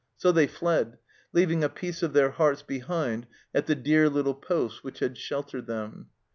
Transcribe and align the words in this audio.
So 0.17 0.31
they 0.31 0.47
fled, 0.47 0.97
leaving 1.31 1.63
a 1.63 1.69
piece 1.69 2.01
of 2.01 2.13
their 2.13 2.31
hearts 2.31 2.63
behind 2.63 3.27
at 3.53 3.67
the 3.67 3.75
dear 3.75 4.09
little 4.09 4.33
poste 4.33 4.83
which 4.83 4.97
had 4.97 5.15
sheltered 5.15 5.67
them. 5.67 6.07